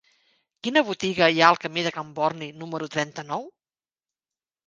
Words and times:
Quina 0.67 0.81
botiga 0.87 1.27
hi 1.33 1.43
ha 1.43 1.49
al 1.55 1.59
camí 1.65 1.83
de 1.87 1.91
Can 1.97 2.09
Borni 2.19 2.49
número 2.61 2.87
trenta-nou? 2.97 3.45